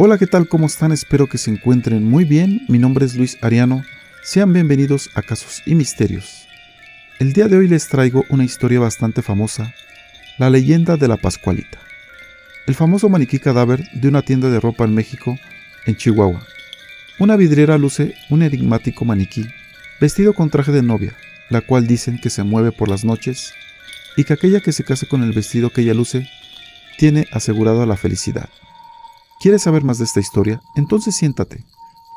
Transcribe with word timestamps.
Hola, 0.00 0.16
¿qué 0.16 0.28
tal? 0.28 0.46
¿Cómo 0.46 0.66
están? 0.66 0.92
Espero 0.92 1.26
que 1.26 1.38
se 1.38 1.50
encuentren 1.50 2.04
muy 2.04 2.24
bien. 2.24 2.60
Mi 2.68 2.78
nombre 2.78 3.04
es 3.04 3.16
Luis 3.16 3.36
Ariano. 3.40 3.82
Sean 4.22 4.52
bienvenidos 4.52 5.10
a 5.14 5.22
Casos 5.22 5.60
y 5.66 5.74
Misterios. 5.74 6.46
El 7.18 7.32
día 7.32 7.48
de 7.48 7.56
hoy 7.56 7.66
les 7.66 7.88
traigo 7.88 8.24
una 8.28 8.44
historia 8.44 8.78
bastante 8.78 9.22
famosa, 9.22 9.74
la 10.38 10.50
leyenda 10.50 10.96
de 10.96 11.08
la 11.08 11.16
Pascualita. 11.16 11.80
El 12.68 12.76
famoso 12.76 13.08
maniquí 13.08 13.40
cadáver 13.40 13.90
de 13.92 14.06
una 14.06 14.22
tienda 14.22 14.48
de 14.50 14.60
ropa 14.60 14.84
en 14.84 14.94
México, 14.94 15.36
en 15.84 15.96
Chihuahua. 15.96 16.46
Una 17.18 17.34
vidriera 17.34 17.76
luce 17.76 18.14
un 18.30 18.44
enigmático 18.44 19.04
maniquí, 19.04 19.48
vestido 20.00 20.32
con 20.32 20.48
traje 20.48 20.70
de 20.70 20.84
novia, 20.84 21.16
la 21.50 21.60
cual 21.60 21.88
dicen 21.88 22.20
que 22.20 22.30
se 22.30 22.44
mueve 22.44 22.70
por 22.70 22.88
las 22.88 23.04
noches 23.04 23.52
y 24.16 24.22
que 24.22 24.34
aquella 24.34 24.60
que 24.60 24.70
se 24.70 24.84
case 24.84 25.08
con 25.08 25.24
el 25.24 25.32
vestido 25.32 25.70
que 25.70 25.80
ella 25.80 25.94
luce 25.94 26.30
tiene 26.98 27.26
asegurado 27.32 27.84
la 27.84 27.96
felicidad. 27.96 28.48
¿Quieres 29.40 29.62
saber 29.62 29.84
más 29.84 29.98
de 29.98 30.04
esta 30.04 30.18
historia? 30.18 30.60
Entonces 30.74 31.14
siéntate, 31.14 31.64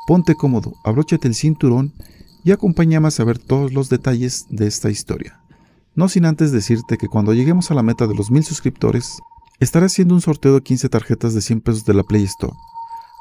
ponte 0.08 0.34
cómodo, 0.34 0.74
abróchate 0.82 1.28
el 1.28 1.36
cinturón 1.36 1.92
y 2.42 2.50
acompáñame 2.50 3.06
a 3.06 3.12
saber 3.12 3.38
todos 3.38 3.72
los 3.72 3.88
detalles 3.88 4.46
de 4.50 4.66
esta 4.66 4.90
historia. 4.90 5.40
No 5.94 6.08
sin 6.08 6.24
antes 6.24 6.50
decirte 6.50 6.98
que 6.98 7.06
cuando 7.06 7.32
lleguemos 7.32 7.70
a 7.70 7.74
la 7.74 7.84
meta 7.84 8.08
de 8.08 8.16
los 8.16 8.32
mil 8.32 8.42
suscriptores, 8.42 9.20
estaré 9.60 9.86
haciendo 9.86 10.14
un 10.14 10.20
sorteo 10.20 10.54
de 10.54 10.62
15 10.62 10.88
tarjetas 10.88 11.32
de 11.32 11.42
100 11.42 11.60
pesos 11.60 11.84
de 11.84 11.94
la 11.94 12.02
Play 12.02 12.24
Store, 12.24 12.54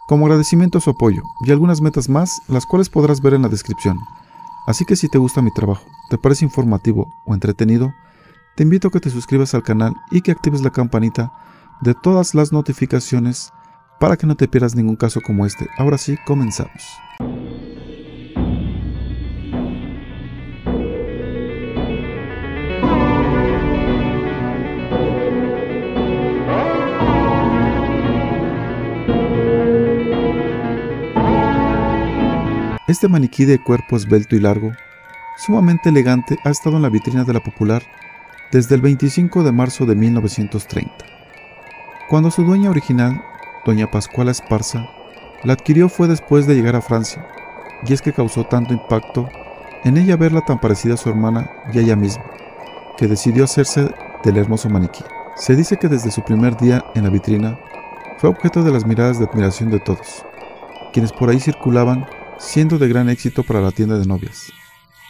como 0.07 0.25
agradecimiento 0.25 0.79
a 0.79 0.81
su 0.81 0.89
apoyo, 0.89 1.21
y 1.45 1.51
algunas 1.51 1.79
metas 1.79 2.09
más, 2.09 2.41
las 2.47 2.65
cuales 2.65 2.89
podrás 2.89 3.21
ver 3.21 3.35
en 3.35 3.43
la 3.43 3.49
descripción. 3.49 3.99
Así 4.65 4.83
que 4.83 4.95
si 4.95 5.09
te 5.09 5.19
gusta 5.19 5.43
mi 5.43 5.53
trabajo, 5.53 5.85
te 6.09 6.17
parece 6.17 6.43
informativo 6.43 7.05
o 7.27 7.35
entretenido, 7.35 7.93
te 8.55 8.63
invito 8.63 8.87
a 8.87 8.91
que 8.91 8.99
te 8.99 9.11
suscribas 9.11 9.53
al 9.53 9.61
canal 9.61 9.95
y 10.09 10.21
que 10.21 10.31
actives 10.31 10.63
la 10.63 10.71
campanita 10.71 11.31
de 11.81 11.93
todas 11.93 12.33
las 12.33 12.51
notificaciones 12.51 13.51
para 14.01 14.17
que 14.17 14.25
no 14.25 14.35
te 14.35 14.47
pierdas 14.47 14.75
ningún 14.75 14.95
caso 14.95 15.21
como 15.21 15.45
este. 15.45 15.67
Ahora 15.77 15.99
sí, 15.99 16.17
comenzamos. 16.25 16.97
Este 32.87 33.07
maniquí 33.07 33.45
de 33.45 33.61
cuerpo 33.61 33.97
esbelto 33.97 34.35
y 34.35 34.39
largo, 34.39 34.71
sumamente 35.37 35.89
elegante, 35.89 36.37
ha 36.43 36.49
estado 36.49 36.77
en 36.77 36.81
la 36.81 36.89
vitrina 36.89 37.23
de 37.23 37.33
la 37.33 37.39
Popular 37.39 37.83
desde 38.51 38.73
el 38.73 38.81
25 38.81 39.43
de 39.43 39.51
marzo 39.51 39.85
de 39.85 39.95
1930, 39.95 40.91
cuando 42.09 42.31
su 42.31 42.43
dueña 42.43 42.71
original 42.71 43.23
doña 43.65 43.89
Pascuala 43.89 44.31
Esparza, 44.31 44.89
la 45.43 45.53
adquirió 45.53 45.89
fue 45.89 46.07
después 46.07 46.47
de 46.47 46.55
llegar 46.55 46.75
a 46.75 46.81
Francia, 46.81 47.27
y 47.85 47.93
es 47.93 48.01
que 48.01 48.13
causó 48.13 48.43
tanto 48.45 48.73
impacto 48.73 49.29
en 49.83 49.97
ella 49.97 50.15
verla 50.15 50.41
tan 50.41 50.59
parecida 50.59 50.93
a 50.93 50.97
su 50.97 51.09
hermana 51.09 51.49
y 51.73 51.79
a 51.79 51.81
ella 51.81 51.95
misma, 51.95 52.25
que 52.97 53.07
decidió 53.07 53.45
hacerse 53.45 53.89
del 54.23 54.37
hermoso 54.37 54.69
maniquí. 54.69 55.03
Se 55.35 55.55
dice 55.55 55.77
que 55.77 55.87
desde 55.87 56.11
su 56.11 56.21
primer 56.21 56.57
día 56.57 56.85
en 56.93 57.03
la 57.03 57.09
vitrina 57.09 57.59
fue 58.17 58.29
objeto 58.29 58.63
de 58.63 58.71
las 58.71 58.85
miradas 58.85 59.17
de 59.17 59.25
admiración 59.25 59.71
de 59.71 59.79
todos, 59.79 60.23
quienes 60.93 61.11
por 61.11 61.29
ahí 61.29 61.39
circulaban 61.39 62.05
siendo 62.37 62.77
de 62.77 62.87
gran 62.87 63.09
éxito 63.09 63.43
para 63.43 63.61
la 63.61 63.71
tienda 63.71 63.97
de 63.97 64.05
novias. 64.05 64.51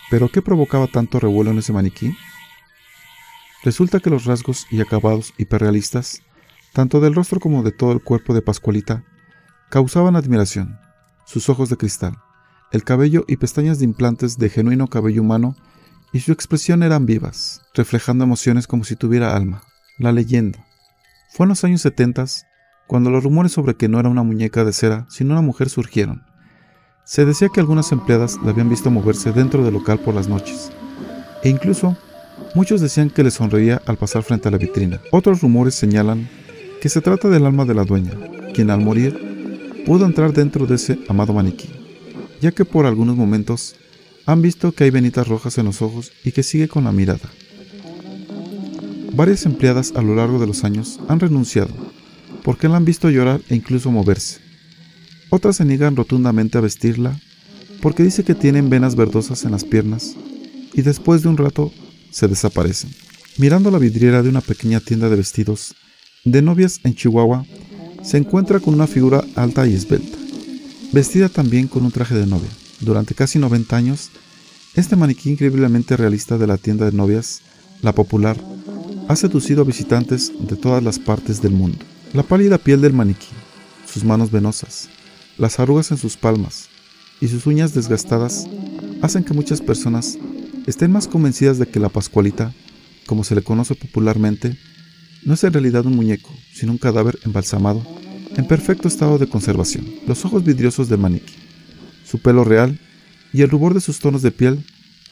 ¿Pero 0.09 0.29
qué 0.29 0.41
provocaba 0.41 0.88
tanto 0.88 1.19
revuelo 1.19 1.52
en 1.52 1.59
ese 1.59 1.73
maniquí? 1.73 2.16
Resulta 3.63 3.99
que 3.99 4.09
los 4.09 4.25
rasgos 4.25 4.67
y 4.69 4.81
acabados 4.81 5.33
hiperrealistas 5.38 6.22
tanto 6.73 7.00
del 7.00 7.16
rostro 7.16 7.39
como 7.39 7.64
de 7.64 7.72
todo 7.72 7.91
el 7.91 8.02
cuerpo 8.02 8.33
de 8.33 8.41
Pascualita, 8.41 9.03
causaban 9.69 10.16
admiración. 10.16 10.80
Sus 11.25 11.50
ojos 11.50 11.69
de 11.69 11.78
cristal, 11.78 12.17
el 12.72 12.83
cabello 12.83 13.25
y 13.28 13.38
pestañas 13.38 13.80
de 13.80 13.86
implantes 13.86 14.38
de 14.38 14.50
genuino 14.50 14.88
cabello 14.88 15.22
humano 15.22 15.55
y 16.13 16.22
su 16.22 16.31
expresión 16.31 16.83
eran 16.83 17.05
vivas, 17.05 17.62
reflejando 17.73 18.23
emociones 18.23 18.68
como 18.68 18.84
si 18.84 18.96
tuviera 18.96 19.35
alma. 19.35 19.63
La 19.97 20.12
leyenda. 20.12 20.66
Fue 21.29 21.46
en 21.46 21.50
los 21.50 21.63
años 21.63 21.81
70 21.81 22.25
cuando 22.88 23.09
los 23.09 23.23
rumores 23.23 23.53
sobre 23.53 23.75
que 23.75 23.88
no 23.88 24.00
era 24.00 24.09
una 24.09 24.23
muñeca 24.23 24.66
de 24.66 24.73
cera, 24.73 25.06
sino 25.09 25.31
una 25.31 25.41
mujer 25.41 25.69
surgieron. 25.69 26.23
Se 27.06 27.25
decía 27.25 27.50
que 27.53 27.59
algunas 27.59 27.91
empleadas 27.91 28.38
la 28.44 28.51
habían 28.51 28.69
visto 28.69 28.91
moverse 28.91 29.31
dentro 29.31 29.63
del 29.63 29.73
local 29.73 30.00
por 30.00 30.13
las 30.13 30.28
noches, 30.28 30.72
e 31.44 31.50
incluso 31.50 31.96
muchos 32.56 32.81
decían 32.81 33.09
que 33.09 33.23
le 33.23 33.31
sonreía 33.31 33.81
al 33.85 33.97
pasar 33.97 34.23
frente 34.23 34.47
a 34.47 34.51
la 34.51 34.57
vitrina. 34.57 35.00
Otros 35.12 35.41
rumores 35.41 35.75
señalan 35.75 36.29
que 36.81 36.90
se 36.90 37.00
trata 37.00 37.30
del 37.30 37.46
alma 37.46 37.64
de 37.64 37.75
la 37.75 37.86
dueña, 37.86 38.12
quien 38.56 38.72
al 38.72 38.81
morir 38.81 39.84
pudo 39.86 40.06
entrar 40.06 40.34
dentro 40.34 40.66
de 40.66 40.75
ese 40.75 41.00
amado 41.08 41.31
maniquí, 41.31 41.69
ya 42.42 42.52
que 42.52 42.66
por 42.66 42.88
algunos 42.88 43.16
momentos 43.16 43.75
han 44.25 44.42
visto 44.42 44.72
que 44.72 44.86
hay 44.86 44.90
venitas 44.90 45.28
rojas 45.28 45.59
en 45.59 45.66
los 45.66 45.84
ojos 45.84 46.12
y 46.25 46.31
que 46.31 46.41
sigue 46.41 46.68
con 46.68 46.84
la 46.86 46.91
mirada. 46.91 47.30
Varias 49.14 49.46
empleadas 49.46 49.94
a 49.96 50.02
lo 50.02 50.16
largo 50.16 50.40
de 50.40 50.47
los 50.47 50.64
años 50.64 51.00
han 51.08 51.20
renunciado, 51.20 51.74
porque 52.44 52.68
la 52.68 52.78
han 52.78 52.86
visto 52.86 53.12
llorar 53.12 53.41
e 53.50 53.56
incluso 53.56 53.91
moverse. 53.91 54.40
Otras 55.30 55.58
se 55.58 55.66
niegan 55.66 55.96
rotundamente 55.96 56.58
a 56.58 56.62
vestirla, 56.62 57.20
porque 57.80 58.03
dice 58.03 58.24
que 58.24 58.34
tienen 58.36 58.70
venas 58.70 58.96
verdosas 58.96 59.46
en 59.46 59.52
las 59.52 59.66
piernas, 59.66 60.16
y 60.74 60.81
después 60.81 61.22
de 61.22 61.30
un 61.30 61.38
rato 61.38 61.72
se 62.09 62.28
desaparecen. 62.28 62.90
Mirando 63.38 63.70
la 63.70 63.78
vidriera 63.78 64.24
de 64.24 64.30
una 64.30 64.41
pequeña 64.41 64.80
tienda 64.80 65.09
de 65.09 65.16
vestidos, 65.16 65.75
de 66.24 66.42
novias 66.42 66.80
en 66.84 66.94
Chihuahua, 66.94 67.46
se 68.04 68.18
encuentra 68.18 68.59
con 68.59 68.76
una 68.76 68.86
figura 68.86 69.24
alta 69.36 69.68
y 69.68 69.74
esbelta, 69.74 70.18
vestida 70.92 71.30
también 71.30 71.68
con 71.68 71.84
un 71.84 71.92
traje 71.92 72.16
de 72.16 72.28
novia. 72.28 72.50
Durante 72.80 73.16
casi 73.16 73.40
90 73.40 73.76
años, 73.76 74.12
este 74.76 74.96
maniquí 74.96 75.32
increíblemente 75.32 75.98
realista 75.98 76.38
de 76.38 76.48
la 76.48 76.58
tienda 76.58 76.86
de 76.86 76.92
novias, 76.92 77.42
la 77.82 77.94
popular, 77.94 78.38
ha 79.08 79.16
seducido 79.16 79.64
a 79.64 79.66
visitantes 79.66 80.32
de 80.40 80.56
todas 80.56 80.84
las 80.84 81.00
partes 81.00 81.42
del 81.42 81.54
mundo. 81.54 81.80
La 82.14 82.24
pálida 82.24 82.58
piel 82.58 82.82
del 82.82 82.94
maniquí, 82.94 83.28
sus 83.92 84.03
manos 84.03 84.32
venosas, 84.32 84.90
las 85.38 85.59
arrugas 85.59 85.92
en 85.92 85.98
sus 85.98 86.18
palmas 86.18 86.70
y 87.20 87.28
sus 87.30 87.48
uñas 87.48 87.74
desgastadas 87.74 88.48
hacen 89.02 89.24
que 89.24 89.34
muchas 89.34 89.62
personas 89.62 90.20
estén 90.68 90.92
más 90.92 91.08
convencidas 91.08 91.58
de 91.58 91.68
que 91.68 91.80
la 91.80 91.90
Pascualita, 91.90 92.53
como 93.08 93.24
se 93.24 93.34
le 93.34 93.42
conoce 93.42 93.74
popularmente, 93.74 94.58
no 95.24 95.34
es 95.36 95.44
en 95.44 95.54
realidad 95.54 95.86
un 95.86 95.96
muñeco, 95.96 96.36
sino 96.54 96.72
un 96.72 96.78
cadáver 96.78 97.20
embalsamado, 97.24 97.86
en 98.36 98.48
perfecto 98.48 98.88
estado 98.88 99.18
de 99.18 99.28
conservación. 99.28 99.86
Los 100.08 100.26
ojos 100.26 100.44
vidriosos 100.44 100.90
del 100.90 101.00
maniquí, 101.00 101.36
su 102.06 102.20
pelo 102.20 102.44
real 102.44 102.80
y 103.34 103.42
el 103.42 103.50
rubor 103.50 103.74
de 103.74 103.82
sus 103.82 104.00
tonos 104.00 104.22
de 104.22 104.32
piel 104.32 104.66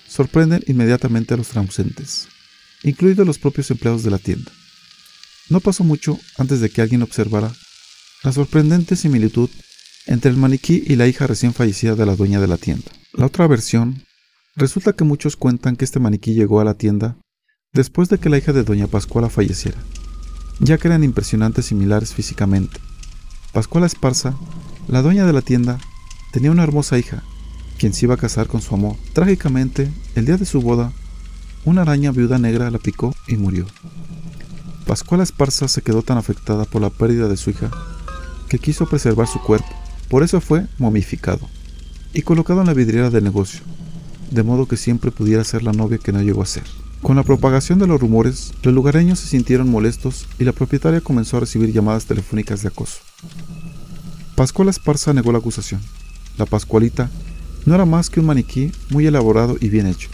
sorprenden 0.08 0.64
inmediatamente 0.68 1.34
a 1.34 1.38
los 1.38 1.50
transeúntes, 1.50 2.28
incluidos 2.84 3.26
los 3.26 3.38
propios 3.38 3.70
empleados 3.72 4.04
de 4.04 4.12
la 4.12 4.18
tienda. 4.18 4.52
No 5.50 5.60
pasó 5.60 5.84
mucho 5.84 6.20
antes 6.38 6.60
de 6.60 6.70
que 6.70 6.82
alguien 6.82 7.02
observara 7.02 7.52
la 8.24 8.32
sorprendente 8.32 8.96
similitud 8.96 9.50
entre 10.06 10.32
el 10.32 10.38
maniquí 10.38 10.84
y 10.86 10.96
la 10.96 11.08
hija 11.08 11.28
recién 11.28 11.54
fallecida 11.54 11.96
de 11.96 12.06
la 12.06 12.16
dueña 12.16 12.40
de 12.40 12.48
la 12.48 12.58
tienda. 12.58 12.92
La 13.14 13.28
otra 13.28 13.48
versión 13.48 14.04
resulta 14.56 14.94
que 14.94 15.04
muchos 15.04 15.36
cuentan 15.36 15.76
que 15.76 15.86
este 15.86 16.00
maniquí 16.00 16.34
llegó 16.34 16.60
a 16.60 16.66
la 16.66 16.74
tienda 16.74 17.18
después 17.74 18.10
de 18.10 18.18
que 18.18 18.30
la 18.30 18.38
hija 18.38 18.54
de 18.54 18.64
doña 18.64 18.88
Pascuala 18.88 19.30
falleciera 19.30 19.78
ya 20.60 20.78
que 20.78 20.88
eran 20.88 21.04
impresionantes 21.04 21.66
similares 21.66 22.14
físicamente. 22.14 22.80
Pascuala 23.54 23.88
Esparza, 23.88 24.36
la 24.88 25.02
dueña 25.02 25.26
de 25.26 25.34
la 25.34 25.42
tienda, 25.42 25.80
tenía 26.32 26.52
una 26.52 26.64
hermosa 26.64 26.98
hija, 26.98 27.24
quien 27.78 27.94
se 27.94 28.06
iba 28.06 28.16
a 28.16 28.18
casar 28.18 28.48
con 28.48 28.62
su 28.62 28.76
amor. 28.76 28.96
Trágicamente, 29.14 29.92
el 30.16 30.26
día 30.26 30.38
de 30.38 30.46
su 30.46 30.62
boda, 30.62 30.92
una 31.66 31.82
araña 31.82 32.12
viuda 32.12 32.38
negra 32.38 32.70
la 32.72 32.78
picó 32.78 33.16
y 33.28 33.38
murió. 33.38 33.66
Pascuala 34.86 35.24
Esparza 35.24 35.68
se 35.68 35.82
quedó 35.82 36.02
tan 36.02 36.18
afectada 36.18 36.66
por 36.66 36.82
la 36.82 36.90
pérdida 36.90 37.28
de 37.28 37.38
su 37.38 37.52
hija 37.52 37.70
que 38.48 38.60
quiso 38.60 38.88
preservar 38.88 39.28
su 39.28 39.40
cuerpo, 39.40 39.70
por 40.10 40.24
eso 40.24 40.42
fue 40.42 40.66
momificado 40.78 41.48
y 42.14 42.24
colocado 42.24 42.62
en 42.62 42.68
la 42.68 42.74
vidriera 42.74 43.10
del 43.10 43.24
negocio, 43.24 43.62
de 44.32 44.44
modo 44.44 44.68
que 44.68 44.78
siempre 44.78 45.12
pudiera 45.12 45.44
ser 45.44 45.64
la 45.64 45.74
novia 45.74 46.00
que 46.00 46.12
no 46.12 46.22
llegó 46.22 46.42
a 46.42 46.48
ser. 46.48 46.64
Con 47.02 47.16
la 47.16 47.24
propagación 47.24 47.80
de 47.80 47.88
los 47.88 48.00
rumores, 48.00 48.52
los 48.62 48.74
lugareños 48.74 49.20
se 49.20 49.28
sintieron 49.28 49.70
molestos 49.70 50.28
y 50.38 50.44
la 50.44 50.52
propietaria 50.52 51.00
comenzó 51.00 51.38
a 51.38 51.40
recibir 51.40 51.72
llamadas 51.72 52.06
telefónicas 52.06 52.62
de 52.62 52.68
acoso. 52.68 53.00
Pascuala 54.36 54.72
Esparza 54.72 55.14
negó 55.14 55.32
la 55.32 55.38
acusación. 55.38 55.80
La 56.38 56.46
Pascualita 56.46 57.10
no 57.66 57.74
era 57.74 57.86
más 57.86 58.10
que 58.10 58.20
un 58.20 58.26
maniquí 58.26 58.74
muy 58.90 59.08
elaborado 59.08 59.56
y 59.62 59.70
bien 59.70 59.88
hecho, 59.88 60.10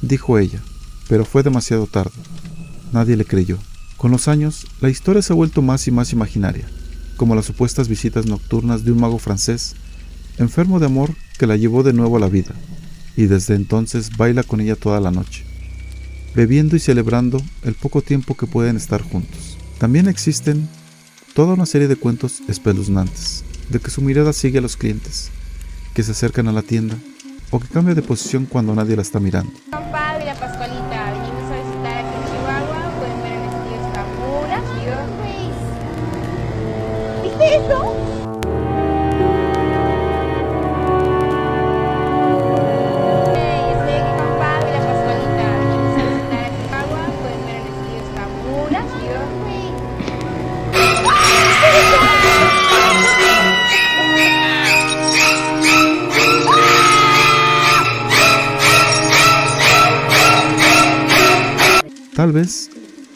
dijo 0.00 0.38
ella, 0.38 0.60
pero 1.08 1.26
fue 1.26 1.42
demasiado 1.42 1.86
tarde. 1.86 2.16
Nadie 2.92 3.16
le 3.16 3.26
creyó. 3.26 3.58
Con 3.98 4.10
los 4.10 4.26
años, 4.26 4.66
la 4.80 4.88
historia 4.88 5.20
se 5.20 5.34
ha 5.34 5.36
vuelto 5.36 5.60
más 5.60 5.86
y 5.88 5.90
más 5.90 6.12
imaginaria, 6.12 6.66
como 7.16 7.34
las 7.34 7.44
supuestas 7.44 7.86
visitas 7.86 8.24
nocturnas 8.24 8.82
de 8.84 8.92
un 8.92 9.00
mago 9.00 9.18
francés, 9.18 9.76
enfermo 10.38 10.80
de 10.80 10.86
amor 10.86 11.14
que 11.38 11.46
la 11.46 11.56
llevó 11.56 11.82
de 11.82 11.92
nuevo 11.92 12.16
a 12.16 12.20
la 12.20 12.28
vida, 12.28 12.54
y 13.14 13.26
desde 13.26 13.54
entonces 13.54 14.16
baila 14.16 14.42
con 14.42 14.62
ella 14.62 14.74
toda 14.74 15.00
la 15.00 15.10
noche 15.10 15.53
bebiendo 16.34 16.76
y 16.76 16.80
celebrando 16.80 17.40
el 17.62 17.74
poco 17.74 18.02
tiempo 18.02 18.36
que 18.36 18.46
pueden 18.46 18.76
estar 18.76 19.02
juntos. 19.02 19.56
También 19.78 20.08
existen 20.08 20.68
toda 21.34 21.54
una 21.54 21.66
serie 21.66 21.88
de 21.88 21.96
cuentos 21.96 22.42
espeluznantes, 22.48 23.44
de 23.68 23.80
que 23.80 23.90
su 23.90 24.02
mirada 24.02 24.32
sigue 24.32 24.58
a 24.58 24.62
los 24.62 24.76
clientes, 24.76 25.30
que 25.94 26.02
se 26.02 26.12
acercan 26.12 26.48
a 26.48 26.52
la 26.52 26.62
tienda 26.62 26.96
o 27.50 27.60
que 27.60 27.68
cambia 27.68 27.94
de 27.94 28.02
posición 28.02 28.46
cuando 28.46 28.74
nadie 28.74 28.96
la 28.96 29.02
está 29.02 29.20
mirando. 29.20 29.52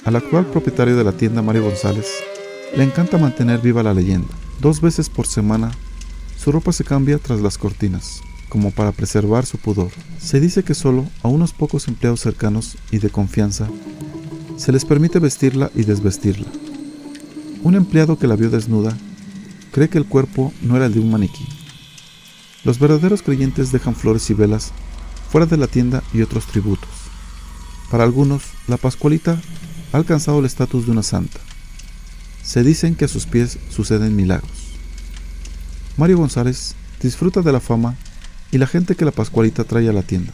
Al 0.08 0.16
actual 0.16 0.46
propietario 0.46 0.96
de 0.96 1.05
la 1.05 1.12
tienda 1.12 1.43
Mario 1.43 1.64
González, 1.64 2.06
le 2.75 2.82
encanta 2.82 3.19
mantener 3.19 3.60
viva 3.60 3.82
la 3.82 3.93
leyenda. 3.93 4.28
Dos 4.58 4.81
veces 4.81 5.10
por 5.10 5.26
semana, 5.26 5.70
su 6.38 6.50
ropa 6.50 6.72
se 6.72 6.82
cambia 6.82 7.19
tras 7.19 7.43
las 7.43 7.58
cortinas, 7.58 8.22
como 8.49 8.70
para 8.70 8.93
preservar 8.93 9.44
su 9.44 9.58
pudor. 9.58 9.90
Se 10.19 10.40
dice 10.40 10.62
que 10.62 10.72
solo 10.72 11.05
a 11.22 11.28
unos 11.28 11.52
pocos 11.52 11.88
empleados 11.88 12.20
cercanos 12.20 12.78
y 12.90 13.00
de 13.00 13.10
confianza 13.10 13.69
se 14.56 14.72
les 14.72 14.87
permite 14.87 15.19
vestirla 15.19 15.70
y 15.75 15.82
desvestirla. 15.82 16.49
Un 17.62 17.75
empleado 17.75 18.19
que 18.19 18.28
la 18.28 18.37
vio 18.37 18.49
desnuda 18.49 18.96
cree 19.72 19.90
que 19.90 19.99
el 19.99 20.06
cuerpo 20.06 20.54
no 20.62 20.76
era 20.76 20.87
el 20.87 20.94
de 20.94 21.00
un 21.00 21.11
maniquí. 21.11 21.46
Los 22.64 22.78
verdaderos 22.78 23.20
creyentes 23.20 23.72
dejan 23.72 23.94
flores 23.94 24.31
y 24.31 24.34
velas 24.34 24.72
fuera 25.31 25.46
de 25.46 25.58
la 25.58 25.66
tienda 25.66 26.02
y 26.14 26.22
otros 26.22 26.46
tributos. 26.46 26.88
Para 27.90 28.04
algunos, 28.04 28.43
la 28.69 28.78
Pascualita 28.78 29.38
ha 29.93 29.96
alcanzado 29.96 30.40
el 30.40 30.46
estatus 30.46 30.87
de 30.87 30.93
una 30.93 31.02
santa. 31.02 31.40
Se 32.43 32.62
dicen 32.62 32.94
que 32.94 33.05
a 33.05 33.08
sus 33.08 33.26
pies 33.26 33.58
suceden 33.69 34.17
milagros. 34.17 34.50
Mario 35.96 36.19
González 36.19 36.75
disfruta 37.02 37.43
de 37.43 37.52
la 37.52 37.61
fama 37.61 37.96
y 38.50 38.58
la 38.58 38.67
gente 38.67 38.94
que 38.94 39.05
la 39.05 39.11
Pascualita 39.11 39.64
trae 39.64 39.88
a 39.88 39.93
la 39.93 40.02
tienda, 40.02 40.32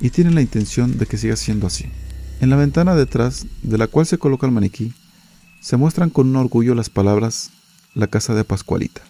y 0.00 0.10
tiene 0.10 0.30
la 0.30 0.42
intención 0.42 0.98
de 0.98 1.06
que 1.06 1.16
siga 1.16 1.36
siendo 1.36 1.66
así. 1.66 1.86
En 2.40 2.50
la 2.50 2.56
ventana 2.56 2.94
detrás, 2.94 3.46
de 3.62 3.78
la 3.78 3.86
cual 3.86 4.06
se 4.06 4.18
coloca 4.18 4.46
el 4.46 4.52
maniquí, 4.52 4.92
se 5.60 5.76
muestran 5.76 6.10
con 6.10 6.28
un 6.28 6.36
orgullo 6.36 6.74
las 6.74 6.90
palabras 6.90 7.50
La 7.94 8.06
casa 8.06 8.34
de 8.34 8.44
Pascualita. 8.44 9.00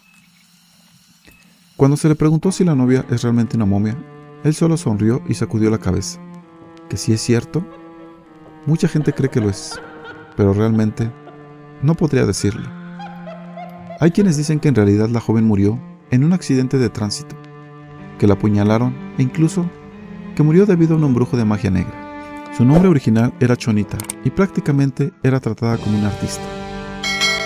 Cuando 1.77 1.97
se 1.97 2.09
le 2.09 2.15
preguntó 2.15 2.53
si 2.53 2.65
la 2.65 2.75
novia 2.75 3.05
es 3.11 3.23
realmente 3.23 3.57
una 3.57 3.67
momia, 3.67 3.99
él 4.45 4.55
solo 4.55 4.77
sonrió 4.77 5.23
y 5.29 5.35
sacudió 5.35 5.69
la 5.69 5.79
cabeza 5.79 6.21
que 6.89 6.97
si 6.97 7.13
es 7.13 7.21
cierto, 7.21 7.65
mucha 8.69 8.87
gente 8.87 9.15
cree 9.15 9.31
que 9.31 9.41
lo 9.41 9.49
es, 9.49 9.81
pero 10.37 10.53
realmente 10.53 11.11
no 11.83 11.95
podría 11.95 12.27
decirlo. 12.27 12.69
Hay 13.99 14.11
quienes 14.11 14.37
dicen 14.37 14.61
que 14.61 14.69
en 14.69 14.75
realidad 14.75 15.09
la 15.09 15.21
joven 15.21 15.45
murió 15.45 15.81
en 16.11 16.23
un 16.23 16.35
accidente 16.35 16.77
de 16.77 16.91
tránsito, 16.91 17.35
que 18.19 18.27
la 18.27 18.35
apuñalaron 18.35 18.95
e 19.17 19.23
incluso 19.23 19.65
que 20.37 20.43
murió 20.43 20.67
debido 20.67 20.95
a 20.95 20.99
un 20.99 21.05
embrujo 21.05 21.39
de 21.39 21.47
magia 21.47 21.71
negra. 21.71 21.95
Su 22.55 22.67
nombre 22.67 22.91
original 22.91 23.33
era 23.41 23.57
Chonita 23.57 23.97
y 24.23 24.31
prácticamente 24.31 25.15
era 25.23 25.41
tratada 25.41 25.79
como 25.79 25.99
una 25.99 26.09
artista. 26.09 26.45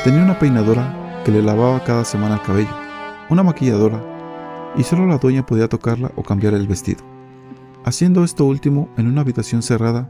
Tenía 0.03 0.25
una 0.25 0.41
peinadora 0.41 1.23
que 1.25 1.31
le 1.31 1.41
lavaba 1.41 1.85
cada 1.85 2.05
semana 2.05 2.35
el 2.35 2.43
cabello, 2.43 2.75
una 3.31 3.45
maquilladora, 3.45 4.03
y 4.77 4.83
solo 4.83 5.07
la 5.07 5.19
dueña 5.19 5.47
podía 5.47 5.69
tocarla 5.69 6.11
o 6.17 6.25
cambiar 6.25 6.55
el 6.55 6.67
vestido 6.67 7.13
haciendo 7.85 8.25
esto 8.25 8.45
último 8.45 8.89
en 8.97 9.07
una 9.07 9.23
habitación 9.23 9.63
cerrada 9.63 10.09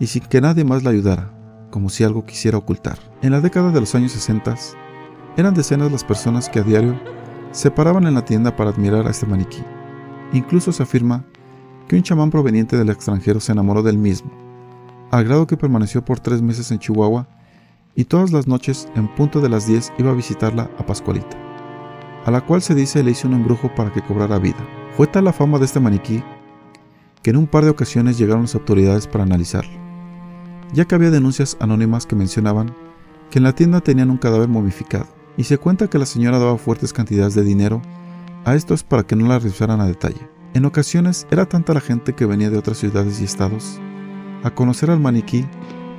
y 0.00 0.06
sin 0.06 0.22
que 0.22 0.40
nadie 0.40 0.64
más 0.64 0.84
la 0.84 0.90
ayudara, 0.90 1.32
como 1.70 1.88
si 1.88 2.04
algo 2.04 2.24
quisiera 2.24 2.58
ocultar. 2.58 2.98
En 3.22 3.32
la 3.32 3.40
década 3.40 3.70
de 3.72 3.80
los 3.80 3.94
años 3.94 4.12
60, 4.12 4.54
eran 5.36 5.54
decenas 5.54 5.92
las 5.92 6.04
personas 6.04 6.48
que 6.48 6.60
a 6.60 6.62
diario 6.62 6.98
se 7.50 7.70
paraban 7.70 8.06
en 8.06 8.14
la 8.14 8.24
tienda 8.24 8.54
para 8.56 8.70
admirar 8.70 9.06
a 9.06 9.10
este 9.10 9.26
maniquí. 9.26 9.62
Incluso 10.32 10.72
se 10.72 10.82
afirma 10.82 11.24
que 11.86 11.96
un 11.96 12.02
chamán 12.02 12.30
proveniente 12.30 12.76
del 12.76 12.90
extranjero 12.90 13.40
se 13.40 13.52
enamoró 13.52 13.82
del 13.82 13.98
mismo, 13.98 14.30
al 15.10 15.24
grado 15.24 15.46
que 15.46 15.56
permaneció 15.56 16.04
por 16.04 16.20
tres 16.20 16.42
meses 16.42 16.70
en 16.70 16.78
Chihuahua 16.78 17.26
y 17.94 18.04
todas 18.04 18.30
las 18.30 18.46
noches 18.46 18.88
en 18.94 19.08
punto 19.08 19.40
de 19.40 19.48
las 19.48 19.66
10 19.66 19.94
iba 19.98 20.10
a 20.10 20.14
visitarla 20.14 20.70
a 20.78 20.84
Pascualita, 20.84 21.36
a 22.26 22.30
la 22.30 22.42
cual 22.42 22.62
se 22.62 22.74
dice 22.74 23.02
le 23.02 23.12
hizo 23.12 23.26
un 23.26 23.34
embrujo 23.34 23.74
para 23.74 23.92
que 23.92 24.02
cobrara 24.02 24.38
vida. 24.38 24.58
Fue 24.96 25.06
tal 25.06 25.24
la 25.24 25.32
fama 25.32 25.58
de 25.58 25.64
este 25.64 25.80
maniquí 25.80 26.22
que 27.22 27.30
en 27.30 27.36
un 27.36 27.46
par 27.46 27.64
de 27.64 27.70
ocasiones 27.70 28.18
llegaron 28.18 28.42
las 28.42 28.54
autoridades 28.54 29.06
para 29.06 29.24
analizarlo, 29.24 29.72
ya 30.72 30.84
que 30.84 30.94
había 30.94 31.10
denuncias 31.10 31.56
anónimas 31.60 32.06
que 32.06 32.16
mencionaban 32.16 32.74
que 33.30 33.38
en 33.38 33.44
la 33.44 33.54
tienda 33.54 33.80
tenían 33.80 34.10
un 34.10 34.18
cadáver 34.18 34.48
momificado, 34.48 35.06
y 35.36 35.44
se 35.44 35.58
cuenta 35.58 35.88
que 35.88 35.98
la 35.98 36.06
señora 36.06 36.38
daba 36.38 36.58
fuertes 36.58 36.92
cantidades 36.92 37.34
de 37.34 37.44
dinero 37.44 37.82
a 38.44 38.54
estos 38.54 38.82
para 38.82 39.04
que 39.04 39.16
no 39.16 39.28
la 39.28 39.38
revisaran 39.38 39.80
a 39.80 39.86
detalle. 39.86 40.28
En 40.54 40.64
ocasiones 40.64 41.26
era 41.30 41.46
tanta 41.46 41.74
la 41.74 41.80
gente 41.80 42.14
que 42.14 42.26
venía 42.26 42.50
de 42.50 42.58
otras 42.58 42.78
ciudades 42.78 43.20
y 43.20 43.24
estados 43.24 43.78
a 44.42 44.50
conocer 44.50 44.90
al 44.90 45.00
maniquí 45.00 45.44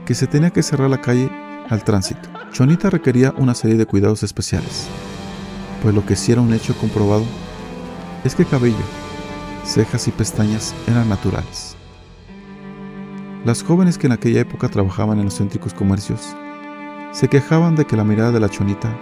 que 0.05 0.15
se 0.15 0.27
tenía 0.27 0.49
que 0.49 0.63
cerrar 0.63 0.89
la 0.89 1.01
calle 1.01 1.29
al 1.69 1.83
tránsito. 1.83 2.29
Chonita 2.51 2.89
requería 2.89 3.33
una 3.37 3.53
serie 3.53 3.77
de 3.77 3.85
cuidados 3.85 4.23
especiales, 4.23 4.87
pues 5.83 5.93
lo 5.93 6.05
que 6.05 6.15
sí 6.15 6.31
era 6.31 6.41
un 6.41 6.53
hecho 6.53 6.75
comprobado 6.75 7.25
es 8.23 8.33
que 8.35 8.45
cabello, 8.45 8.75
cejas 9.63 10.07
y 10.07 10.11
pestañas 10.11 10.73
eran 10.87 11.07
naturales. 11.07 11.68
Las 13.45 13.63
jóvenes 13.63 13.97
que 13.97 14.07
en 14.07 14.11
aquella 14.11 14.41
época 14.41 14.67
trabajaban 14.67 15.17
en 15.17 15.25
los 15.25 15.37
céntricos 15.37 15.73
comercios 15.73 16.35
se 17.13 17.29
quejaban 17.29 17.77
de 17.77 17.85
que 17.85 17.95
la 17.95 18.03
mirada 18.03 18.31
de 18.33 18.39
la 18.41 18.49
chonita 18.49 18.93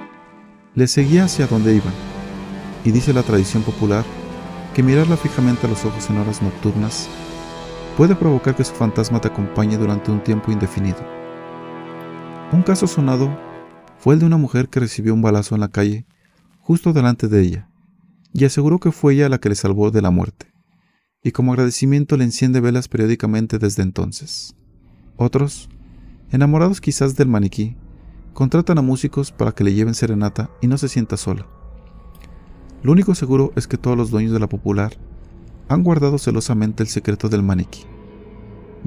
les 0.76 0.92
seguía 0.92 1.24
hacia 1.26 1.48
donde 1.48 1.74
iban, 1.74 1.94
y 2.86 2.92
dice 2.92 3.14
la 3.14 3.24
tradición 3.24 3.64
popular 3.64 4.06
que 4.76 4.84
mirarla 4.84 5.18
fijamente 5.18 5.66
a 5.66 5.70
los 5.72 5.84
ojos 5.86 6.08
en 6.12 6.20
horas 6.20 6.44
nocturnas 6.44 7.10
puede 7.98 8.16
provocar 8.16 8.56
que 8.56 8.64
su 8.64 8.76
fantasma 8.76 9.20
te 9.20 9.28
acompañe 9.28 9.76
durante 9.76 10.12
un 10.12 10.24
tiempo 10.24 10.52
indefinido. 10.52 11.00
Un 12.52 12.62
caso 12.62 12.86
sonado 12.86 13.36
fue 13.98 14.14
el 14.14 14.20
de 14.20 14.28
una 14.28 14.38
mujer 14.38 14.70
que 14.70 14.80
recibió 14.80 15.16
un 15.16 15.24
balazo 15.24 15.56
en 15.56 15.62
la 15.62 15.70
calle 15.70 16.06
justo 16.62 16.94
delante 16.94 17.28
de 17.28 17.42
ella, 17.42 17.70
y 18.34 18.46
aseguró 18.46 18.78
que 18.78 18.92
fue 18.92 19.16
ella 19.16 19.30
la 19.30 19.40
que 19.40 19.50
le 19.50 19.56
salvó 19.56 19.90
de 19.90 20.04
la 20.04 20.12
muerte 20.12 20.57
y 21.24 21.32
como 21.32 21.52
agradecimiento 21.52 22.18
le 22.18 22.24
enciende 22.24 22.60
velas 22.60 22.88
periódicamente 22.88 23.60
desde 23.60 23.84
entonces. 23.84 24.56
Otros, 25.16 25.70
enamorados 26.32 26.82
quizás 26.82 27.16
del 27.16 27.28
maniquí, 27.28 27.76
contratan 28.34 28.78
a 28.78 28.82
músicos 28.82 29.32
para 29.32 29.52
que 29.52 29.64
le 29.64 29.74
lleven 29.74 29.96
serenata 29.96 30.50
y 30.62 30.68
no 30.68 30.78
se 30.78 30.90
sienta 30.90 31.18
sola. 31.18 31.48
Lo 32.84 32.92
único 32.92 33.16
seguro 33.16 33.52
es 33.56 33.68
que 33.68 33.78
todos 33.78 33.98
los 33.98 34.12
dueños 34.12 34.32
de 34.32 34.40
la 34.40 34.48
popular 34.48 34.94
han 35.68 35.84
guardado 35.84 36.18
celosamente 36.18 36.84
el 36.84 36.90
secreto 36.90 37.30
del 37.30 37.44
maniquí. 37.44 37.86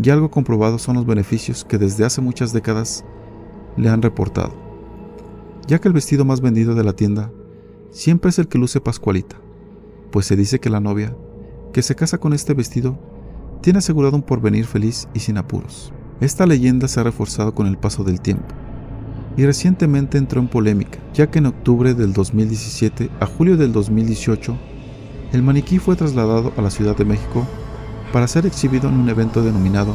Y 0.03 0.11
algo 0.11 0.31
comprobado 0.31 0.79
son 0.79 0.97
los 0.97 1.05
beneficios 1.05 1.65
que 1.65 1.79
desde 1.79 2.05
hace 2.05 2.21
muchas 2.21 2.53
décadas 2.53 3.05
le 3.77 3.89
han 3.89 4.03
reportado, 4.03 4.55
ya 5.67 5.81
que 5.81 5.89
el 5.89 5.95
vestido 5.95 6.25
más 6.25 6.41
vendido 6.41 6.75
de 6.75 6.85
la 6.85 6.95
tienda 6.95 7.31
siempre 7.91 8.31
es 8.31 8.39
el 8.39 8.49
que 8.49 8.59
luce 8.59 8.81
Pascualita, 8.81 9.37
pues 10.11 10.27
se 10.27 10.37
dice 10.37 10.61
que 10.61 10.71
la 10.71 10.81
novia 10.81 11.15
que 11.73 11.83
se 11.83 11.95
casa 11.95 12.19
con 12.19 12.33
este 12.33 12.55
vestido 12.55 12.99
tiene 13.61 13.79
asegurado 13.79 14.17
un 14.17 14.23
porvenir 14.23 14.67
feliz 14.67 15.09
y 15.15 15.21
sin 15.21 15.39
apuros. 15.39 15.93
Esta 16.21 16.47
leyenda 16.47 16.89
se 16.89 17.01
ha 17.01 17.05
reforzado 17.05 17.55
con 17.55 17.67
el 17.67 17.79
paso 17.79 18.05
del 18.05 18.21
tiempo 18.21 18.55
y 19.37 19.47
recientemente 19.47 20.19
entró 20.19 20.41
en 20.41 20.49
polémica, 20.49 20.99
ya 21.15 21.31
que 21.31 21.39
en 21.39 21.47
octubre 21.47 21.95
del 21.95 22.13
2017 22.13 23.11
a 23.21 23.27
julio 23.27 23.57
del 23.57 23.73
2018, 23.73 24.57
el 25.33 25.43
maniquí 25.43 25.79
fue 25.79 25.97
trasladado 25.97 26.53
a 26.57 26.63
la 26.63 26.71
Ciudad 26.71 26.97
de 26.97 27.05
México 27.05 27.47
para 28.13 28.27
ser 28.27 28.47
exhibido 28.47 28.89
en 28.89 28.97
un 28.97 29.09
evento 29.09 29.43
denominado 29.43 29.95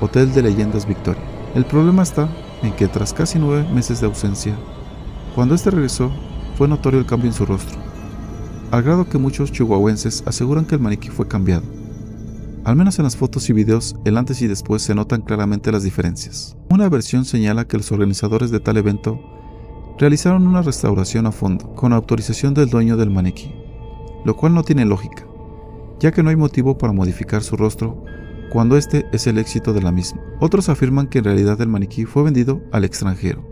Hotel 0.00 0.32
de 0.32 0.42
Leyendas 0.42 0.86
Victoria. 0.86 1.22
El 1.54 1.66
problema 1.66 2.02
está 2.02 2.28
en 2.62 2.72
que 2.72 2.88
tras 2.88 3.12
casi 3.12 3.38
nueve 3.38 3.66
meses 3.72 4.00
de 4.00 4.06
ausencia, 4.06 4.56
cuando 5.34 5.54
este 5.54 5.70
regresó, 5.70 6.10
fue 6.56 6.68
notorio 6.68 6.98
el 6.98 7.06
cambio 7.06 7.28
en 7.28 7.34
su 7.34 7.44
rostro, 7.44 7.78
al 8.70 8.82
grado 8.82 9.08
que 9.08 9.18
muchos 9.18 9.52
chihuahuenses 9.52 10.22
aseguran 10.26 10.64
que 10.64 10.74
el 10.74 10.80
maniquí 10.80 11.08
fue 11.08 11.28
cambiado. 11.28 11.64
Al 12.64 12.74
menos 12.74 12.98
en 12.98 13.04
las 13.04 13.16
fotos 13.16 13.48
y 13.48 13.52
videos, 13.52 13.94
el 14.04 14.16
antes 14.16 14.42
y 14.42 14.48
después 14.48 14.82
se 14.82 14.94
notan 14.94 15.22
claramente 15.22 15.70
las 15.70 15.84
diferencias. 15.84 16.56
Una 16.68 16.88
versión 16.88 17.24
señala 17.24 17.66
que 17.66 17.76
los 17.76 17.92
organizadores 17.92 18.50
de 18.50 18.58
tal 18.58 18.76
evento 18.76 19.20
realizaron 19.98 20.46
una 20.46 20.62
restauración 20.62 21.26
a 21.26 21.32
fondo, 21.32 21.74
con 21.74 21.92
autorización 21.92 22.54
del 22.54 22.68
dueño 22.68 22.96
del 22.96 23.10
maniquí, 23.10 23.54
lo 24.24 24.36
cual 24.36 24.52
no 24.52 24.64
tiene 24.64 24.84
lógica, 24.84 25.24
ya 26.00 26.10
que 26.10 26.22
no 26.22 26.30
hay 26.30 26.36
motivo 26.36 26.76
para 26.76 26.92
modificar 26.92 27.42
su 27.42 27.56
rostro 27.56 28.04
cuando 28.50 28.76
este 28.76 29.06
es 29.12 29.26
el 29.26 29.38
éxito 29.38 29.72
de 29.72 29.82
la 29.82 29.92
misma. 29.92 30.20
Otros 30.40 30.68
afirman 30.68 31.06
que 31.06 31.18
en 31.18 31.24
realidad 31.24 31.60
el 31.60 31.68
maniquí 31.68 32.04
fue 32.04 32.24
vendido 32.24 32.62
al 32.72 32.84
extranjero, 32.84 33.48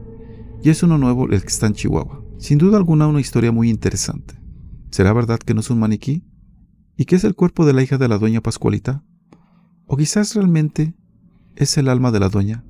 y 0.61 0.71
es 0.71 0.83
uno 0.83 0.99
nuevo 0.99 1.27
el 1.27 1.41
que 1.41 1.49
está 1.49 1.67
en 1.67 1.75
Chihuahua. 1.75 2.23
Sin 2.39 2.59
duda 2.59 2.79
alguna 2.79 3.07
una 3.07 3.21
historia 3.21 3.53
muy 3.53 3.71
interesante. 3.71 4.44
¿Será 4.95 5.13
verdad 5.13 5.41
que 5.41 5.55
no 5.55 5.61
es 5.61 5.71
un 5.71 5.81
maniquí? 5.81 6.23
¿Y 6.97 7.07
que 7.07 7.17
es 7.17 7.25
el 7.25 7.35
cuerpo 7.35 7.67
de 7.67 7.73
la 7.73 7.83
hija 7.83 7.99
de 7.99 8.07
la 8.07 8.17
doña 8.17 8.41
Pascualita? 8.41 9.03
¿O 9.89 9.97
quizás 9.97 10.37
realmente 10.37 10.95
es 11.57 11.77
el 11.79 11.89
alma 11.89 12.13
de 12.13 12.21
la 12.21 12.29
doña 12.29 12.63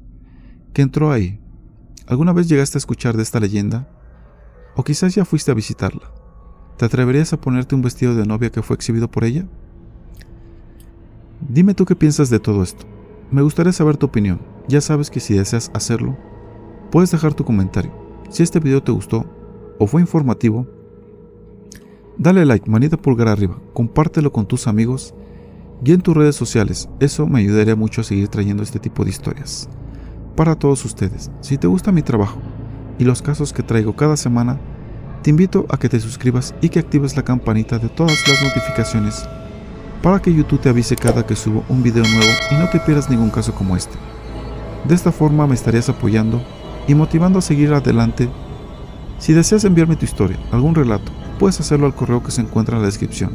que 0.72 0.80
entró 0.80 1.12
ahí? 1.12 1.38
¿Alguna 2.06 2.32
vez 2.32 2.48
llegaste 2.48 2.78
a 2.78 2.80
escuchar 2.80 3.14
de 3.18 3.22
esta 3.22 3.40
leyenda? 3.40 3.90
¿O 4.74 4.84
quizás 4.84 5.14
ya 5.14 5.26
fuiste 5.26 5.50
a 5.50 5.54
visitarla? 5.54 6.14
¿Te 6.78 6.86
atreverías 6.86 7.34
a 7.34 7.40
ponerte 7.42 7.74
un 7.74 7.82
vestido 7.82 8.14
de 8.14 8.24
novia 8.24 8.48
que 8.48 8.62
fue 8.62 8.74
exhibido 8.74 9.10
por 9.10 9.24
ella? 9.24 9.46
Dime 11.46 11.74
tú 11.74 11.84
qué 11.84 11.94
piensas 11.94 12.30
de 12.30 12.40
todo 12.40 12.62
esto. 12.62 12.86
Me 13.30 13.42
gustaría 13.42 13.74
saber 13.74 13.98
tu 13.98 14.06
opinión. 14.06 14.40
Ya 14.66 14.80
sabes 14.80 15.10
que 15.10 15.20
si 15.20 15.34
deseas 15.34 15.70
hacerlo, 15.74 16.16
puedes 16.90 17.10
dejar 17.10 17.34
tu 17.34 17.44
comentario. 17.44 17.92
Si 18.30 18.42
este 18.42 18.60
video 18.60 18.82
te 18.82 18.92
gustó 18.92 19.26
o 19.78 19.86
fue 19.86 20.00
informativo, 20.00 20.66
dale 22.18 22.44
like, 22.44 22.70
manita 22.70 22.96
pulgar 22.96 23.28
arriba, 23.28 23.58
compártelo 23.72 24.32
con 24.32 24.46
tus 24.46 24.66
amigos 24.66 25.14
y 25.84 25.92
en 25.92 26.00
tus 26.00 26.16
redes 26.16 26.36
sociales. 26.36 26.88
Eso 27.00 27.26
me 27.26 27.40
ayudaría 27.40 27.76
mucho 27.76 28.00
a 28.00 28.04
seguir 28.04 28.28
trayendo 28.28 28.62
este 28.62 28.78
tipo 28.78 29.04
de 29.04 29.10
historias. 29.10 29.68
Para 30.36 30.54
todos 30.54 30.84
ustedes, 30.84 31.30
si 31.40 31.58
te 31.58 31.66
gusta 31.66 31.92
mi 31.92 32.02
trabajo 32.02 32.40
y 32.98 33.04
los 33.04 33.22
casos 33.22 33.52
que 33.52 33.62
traigo 33.62 33.94
cada 33.94 34.16
semana, 34.16 34.58
te 35.22 35.30
invito 35.30 35.66
a 35.70 35.78
que 35.78 35.88
te 35.88 36.00
suscribas 36.00 36.54
y 36.60 36.68
que 36.68 36.78
actives 36.78 37.16
la 37.16 37.22
campanita 37.22 37.78
de 37.78 37.88
todas 37.88 38.28
las 38.28 38.42
notificaciones 38.42 39.26
para 40.02 40.20
que 40.20 40.34
YouTube 40.34 40.60
te 40.60 40.68
avise 40.68 40.96
cada 40.96 41.24
que 41.24 41.34
subo 41.34 41.64
un 41.70 41.82
video 41.82 42.04
nuevo 42.04 42.32
y 42.50 42.54
no 42.56 42.68
te 42.68 42.78
pierdas 42.78 43.08
ningún 43.08 43.30
caso 43.30 43.54
como 43.54 43.74
este. 43.74 43.96
De 44.86 44.94
esta 44.94 45.10
forma 45.10 45.46
me 45.46 45.54
estarías 45.54 45.88
apoyando 45.88 46.42
y 46.86 46.94
motivando 46.94 47.38
a 47.38 47.42
seguir 47.42 47.72
adelante. 47.72 48.28
Si 49.18 49.32
deseas 49.32 49.64
enviarme 49.64 49.96
tu 49.96 50.04
historia, 50.04 50.38
algún 50.52 50.74
relato, 50.74 51.10
puedes 51.38 51.60
hacerlo 51.60 51.86
al 51.86 51.94
correo 51.94 52.22
que 52.22 52.30
se 52.30 52.40
encuentra 52.40 52.76
en 52.76 52.82
la 52.82 52.88
descripción. 52.88 53.32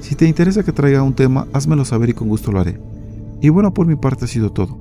Si 0.00 0.14
te 0.14 0.26
interesa 0.26 0.62
que 0.62 0.72
traiga 0.72 1.02
un 1.02 1.14
tema, 1.14 1.46
házmelo 1.52 1.84
saber 1.84 2.10
y 2.10 2.14
con 2.14 2.28
gusto 2.28 2.52
lo 2.52 2.60
haré. 2.60 2.80
Y 3.40 3.48
bueno, 3.48 3.72
por 3.72 3.86
mi 3.86 3.96
parte 3.96 4.24
ha 4.24 4.28
sido 4.28 4.50
todo. 4.50 4.78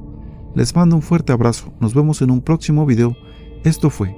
Les 0.56 0.76
mando 0.76 0.96
un 0.96 1.02
fuerte 1.02 1.32
abrazo, 1.32 1.72
nos 1.80 1.94
vemos 1.94 2.22
en 2.22 2.32
un 2.32 2.42
próximo 2.42 2.86
video. 2.86 3.16
Esto 3.64 3.90
fue 3.90 4.16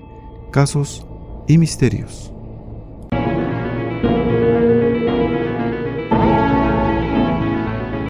Casos 0.51 1.05
y 1.47 1.57
Misterios. 1.57 2.31